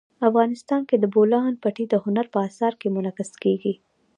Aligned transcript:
افغانستان 0.29 0.81
کې 0.89 0.95
د 0.99 1.05
بولان 1.13 1.53
پټي 1.63 1.85
د 1.89 1.95
هنر 2.05 2.25
په 2.33 2.39
اثار 2.47 2.73
کې 2.79 2.87
منعکس 2.95 3.31
کېږي. 3.43 3.73